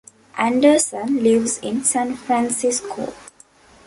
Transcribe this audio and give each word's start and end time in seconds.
Anderson 0.39 1.21
lives 1.21 1.59
in 1.59 1.83
San 1.83 2.15
Francisco. 2.15 3.13